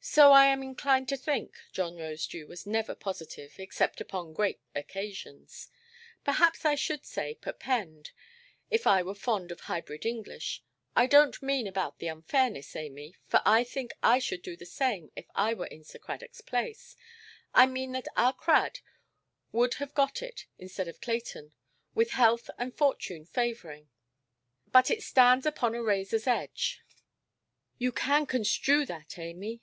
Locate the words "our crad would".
18.16-19.74